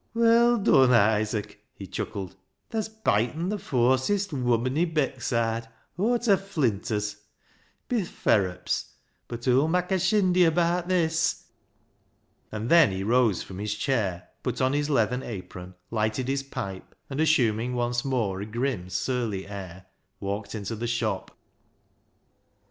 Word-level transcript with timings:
"Well 0.15 0.57
dun, 0.57 0.91
Isaac," 0.93 1.63
he 1.75 1.85
chuckled," 1.85 2.35
tha's 2.71 2.89
byetten 2.89 3.49
[beaten] 3.49 3.55
th' 3.55 3.61
fawsest 3.61 4.33
woman 4.33 4.75
i' 4.79 4.83
Beckside 4.87 5.67
aw 5.95 6.17
ta 6.17 6.37
flinters. 6.37 7.17
Bi 7.87 7.97
th' 8.01 8.07
ferrups! 8.09 8.93
bud 9.27 9.45
hoo'll 9.45 9.67
mak' 9.67 9.91
a 9.91 9.99
shindy 9.99 10.43
abaat 10.45 10.87
this." 10.87 11.49
And 12.51 12.69
then 12.71 12.89
he 12.91 13.03
rose 13.03 13.43
from 13.43 13.59
his 13.59 13.75
chair, 13.75 14.27
put 14.41 14.59
on 14.59 14.73
his 14.73 14.89
leathern 14.89 15.21
apron, 15.21 15.75
lighted 15.91 16.27
his 16.27 16.41
pipe, 16.41 16.95
and 17.07 17.21
assuming 17.21 17.75
once 17.75 18.03
more 18.03 18.41
a 18.41 18.45
grim, 18.47 18.89
surly 18.89 19.45
air, 19.47 19.85
walked 20.19 20.55
into 20.55 20.75
the 20.75 20.87
shop. 20.87 21.29